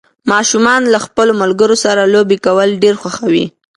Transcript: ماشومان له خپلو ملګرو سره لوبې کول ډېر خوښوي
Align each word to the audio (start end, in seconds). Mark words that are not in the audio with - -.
ماشومان 0.31 0.81
له 0.93 0.99
خپلو 1.05 1.31
ملګرو 1.43 1.75
سره 1.85 2.01
لوبې 2.13 2.37
کول 2.45 2.69
ډېر 2.83 2.95
خوښوي 3.01 3.45